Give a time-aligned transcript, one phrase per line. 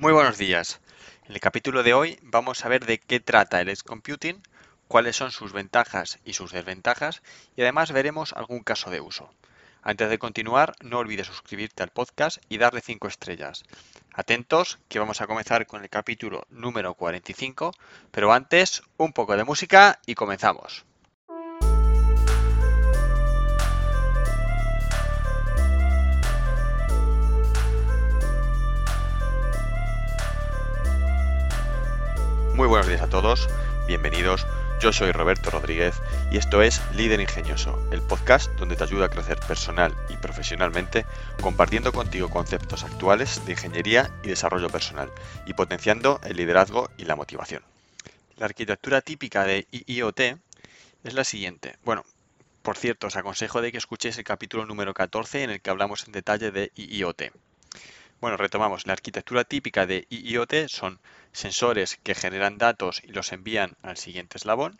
[0.00, 0.80] Muy buenos días.
[1.26, 4.42] En el capítulo de hoy vamos a ver de qué trata el Edge Computing,
[4.88, 7.20] cuáles son sus ventajas y sus desventajas
[7.54, 9.30] y además veremos algún caso de uso.
[9.82, 13.64] Antes de continuar, no olvides suscribirte al podcast y darle 5 estrellas.
[14.14, 17.74] Atentos, que vamos a comenzar con el capítulo número 45,
[18.10, 20.86] pero antes, un poco de música y comenzamos.
[32.70, 33.48] Buenos días a todos,
[33.88, 34.46] bienvenidos.
[34.80, 35.96] Yo soy Roberto Rodríguez
[36.30, 41.04] y esto es Líder Ingenioso, el podcast donde te ayuda a crecer personal y profesionalmente
[41.42, 45.10] compartiendo contigo conceptos actuales de ingeniería y desarrollo personal
[45.46, 47.64] y potenciando el liderazgo y la motivación.
[48.36, 50.20] La arquitectura típica de IoT
[51.02, 51.76] es la siguiente.
[51.84, 52.04] Bueno,
[52.62, 56.06] por cierto, os aconsejo de que escuchéis el capítulo número 14 en el que hablamos
[56.06, 57.32] en detalle de IoT.
[58.20, 58.86] Bueno, retomamos.
[58.86, 61.00] La arquitectura típica de IoT son
[61.32, 64.78] sensores que generan datos y los envían al siguiente eslabón,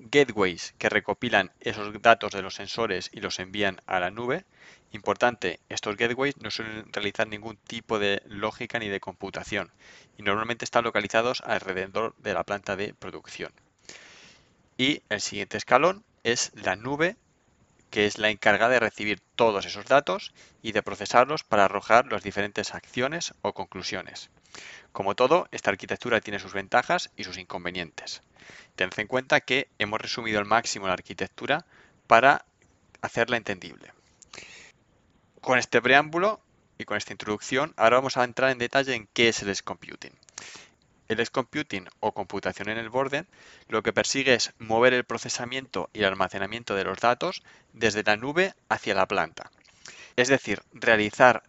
[0.00, 4.44] gateways que recopilan esos datos de los sensores y los envían a la nube.
[4.90, 9.70] Importante, estos gateways no suelen realizar ningún tipo de lógica ni de computación
[10.18, 13.52] y normalmente están localizados alrededor de la planta de producción.
[14.76, 17.16] Y el siguiente escalón es la nube
[17.90, 22.22] que es la encargada de recibir todos esos datos y de procesarlos para arrojar las
[22.22, 24.30] diferentes acciones o conclusiones.
[24.92, 28.22] Como todo, esta arquitectura tiene sus ventajas y sus inconvenientes.
[28.74, 31.66] Tened en cuenta que hemos resumido al máximo la arquitectura
[32.06, 32.44] para
[33.02, 33.92] hacerla entendible.
[35.40, 36.40] Con este preámbulo
[36.78, 39.62] y con esta introducción, ahora vamos a entrar en detalle en qué es el Edge
[39.62, 40.12] Computing.
[41.08, 43.26] El Edge Computing o computación en el borde
[43.68, 48.16] lo que persigue es mover el procesamiento y el almacenamiento de los datos desde la
[48.16, 49.50] nube hacia la planta.
[50.16, 51.42] Es decir, realizar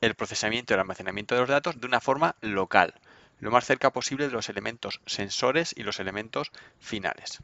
[0.00, 2.94] el procesamiento y el almacenamiento de los datos de una forma local,
[3.38, 7.40] lo más cerca posible de los elementos sensores y los elementos finales.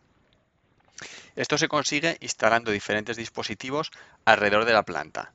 [1.36, 3.91] Esto se consigue instalando diferentes dispositivos
[4.25, 5.32] alrededor de la planta,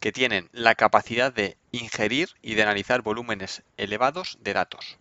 [0.00, 4.98] que tienen la capacidad de ingerir y de analizar volúmenes elevados de datos.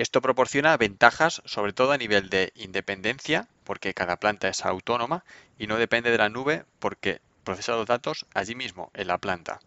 [0.00, 5.26] Esto proporciona ventajas sobre todo a nivel de independencia, porque cada planta es autónoma
[5.58, 9.60] y no depende de la nube porque procesa los datos allí mismo, en la planta.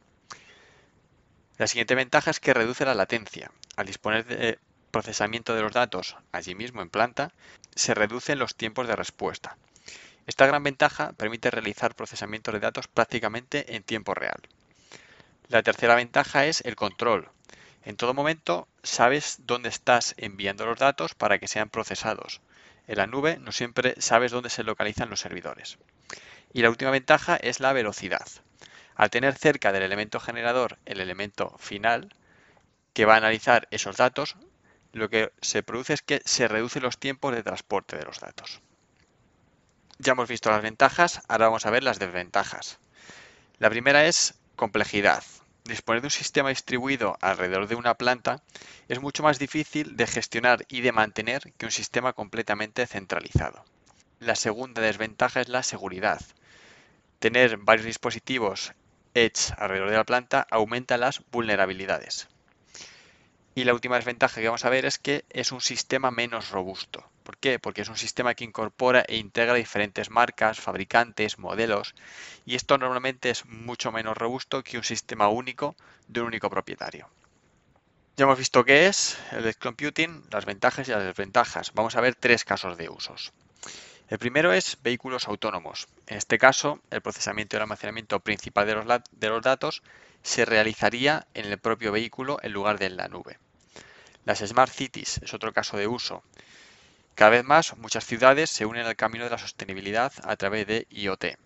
[1.59, 3.51] La siguiente ventaja es que reduce la latencia.
[3.75, 4.57] Al disponer de
[4.89, 7.31] procesamiento de los datos allí mismo en planta,
[7.75, 9.55] se reducen los tiempos de respuesta.
[10.25, 14.41] Esta gran ventaja permite realizar procesamiento de datos prácticamente en tiempo real.
[15.49, 17.29] La tercera ventaja es el control,
[17.85, 22.41] en todo momento sabes dónde estás enviando los datos para que sean procesados.
[22.87, 25.77] En la nube no siempre sabes dónde se localizan los servidores.
[26.51, 28.27] Y la última ventaja es la velocidad.
[28.95, 32.13] Al tener cerca del elemento generador el elemento final
[32.93, 34.35] que va a analizar esos datos,
[34.91, 38.61] lo que se produce es que se reducen los tiempos de transporte de los datos.
[39.97, 42.79] Ya hemos visto las ventajas, ahora vamos a ver las desventajas.
[43.57, 45.23] La primera es complejidad
[45.65, 48.41] disponer de un sistema distribuido alrededor de una planta
[48.87, 53.63] es mucho más difícil de gestionar y de mantener que un sistema completamente centralizado.
[54.19, 56.21] La segunda desventaja es la seguridad.
[57.19, 58.73] Tener varios dispositivos
[59.13, 62.27] Edge alrededor de la planta aumenta las vulnerabilidades.
[63.55, 67.07] Y la última desventaja que vamos a ver es que es un sistema menos robusto.
[67.23, 67.59] ¿Por qué?
[67.59, 71.95] Porque es un sistema que incorpora e integra diferentes marcas, fabricantes, modelos,
[72.45, 75.75] y esto normalmente es mucho menos robusto que un sistema único
[76.07, 77.09] de un único propietario.
[78.15, 81.73] Ya hemos visto qué es el Edge Computing, las ventajas y las desventajas.
[81.73, 83.33] Vamos a ver tres casos de usos.
[84.09, 85.87] El primero es vehículos autónomos.
[86.05, 89.81] En este caso, el procesamiento y el almacenamiento principal de los, de los datos
[90.21, 93.39] se realizaría en el propio vehículo en lugar de en la nube.
[94.25, 96.23] Las Smart Cities es otro caso de uso.
[97.15, 100.87] Cada vez más, muchas ciudades se unen al camino de la sostenibilidad a través de
[100.89, 101.37] IoT.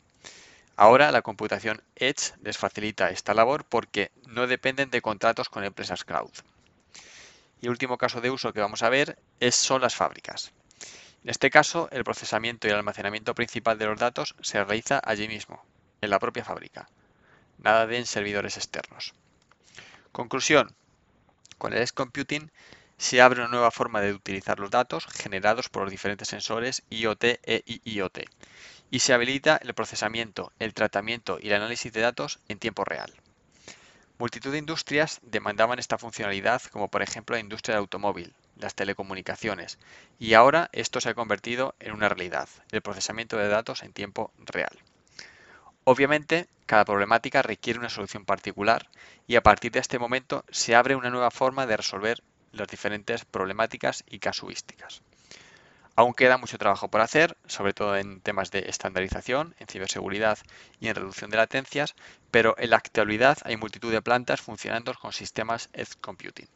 [0.77, 6.05] Ahora la computación Edge les facilita esta labor porque no dependen de contratos con empresas
[6.05, 6.31] cloud.
[7.61, 10.51] Y el último caso de uso que vamos a ver es, son las fábricas.
[11.23, 15.27] En este caso, el procesamiento y el almacenamiento principal de los datos se realiza allí
[15.27, 15.65] mismo,
[15.99, 16.87] en la propia fábrica.
[17.57, 19.13] Nada de en servidores externos.
[20.11, 20.73] Conclusión.
[21.57, 22.51] Con el Edge Computing
[22.97, 27.23] se abre una nueva forma de utilizar los datos generados por los diferentes sensores IoT
[27.23, 28.19] e IoT
[28.89, 33.13] y se habilita el procesamiento, el tratamiento y el análisis de datos en tiempo real.
[34.17, 39.77] Multitud de industrias demandaban esta funcionalidad, como por ejemplo la industria del automóvil, las telecomunicaciones,
[40.17, 44.31] y ahora esto se ha convertido en una realidad, el procesamiento de datos en tiempo
[44.39, 44.75] real.
[45.83, 48.89] Obviamente, cada problemática requiere una solución particular
[49.27, 53.25] y a partir de este momento se abre una nueva forma de resolver las diferentes
[53.25, 55.01] problemáticas y casuísticas.
[55.95, 60.37] Aún queda mucho trabajo por hacer, sobre todo en temas de estandarización, en ciberseguridad
[60.79, 61.95] y en reducción de latencias,
[62.29, 66.47] pero en la actualidad hay multitud de plantas funcionando con sistemas Edge Computing.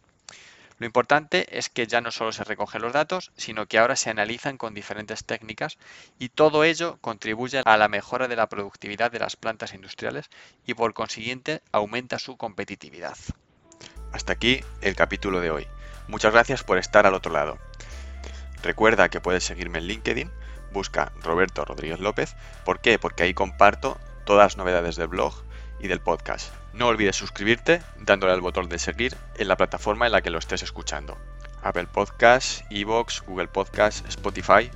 [0.77, 4.09] Lo importante es que ya no solo se recogen los datos, sino que ahora se
[4.11, 5.77] analizan con diferentes técnicas
[6.19, 10.29] y todo ello contribuye a la mejora de la productividad de las plantas industriales
[10.65, 13.17] y por consiguiente aumenta su competitividad.
[14.11, 15.67] Hasta aquí el capítulo de hoy.
[16.11, 17.57] Muchas gracias por estar al otro lado.
[18.61, 20.29] Recuerda que puedes seguirme en LinkedIn,
[20.73, 22.35] busca Roberto Rodríguez López.
[22.65, 22.99] ¿Por qué?
[22.99, 25.33] Porque ahí comparto todas las novedades del blog
[25.79, 26.53] y del podcast.
[26.73, 30.39] No olvides suscribirte dándole al botón de seguir en la plataforma en la que lo
[30.39, 31.17] estés escuchando.
[31.63, 34.69] Apple Podcasts, Evox, Google Podcasts, Spotify.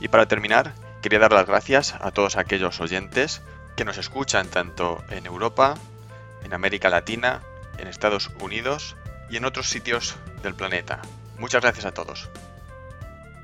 [0.00, 3.42] Y para terminar, quería dar las gracias a todos aquellos oyentes
[3.76, 5.74] que nos escuchan tanto en Europa,
[6.44, 7.42] en América Latina,
[7.76, 8.96] en Estados Unidos
[9.30, 11.02] y en otros sitios del planeta.
[11.38, 12.28] Muchas gracias a todos.